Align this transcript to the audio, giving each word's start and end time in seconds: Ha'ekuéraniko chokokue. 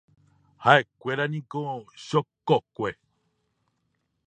Ha'ekuéraniko 0.63 1.61
chokokue. 2.07 2.89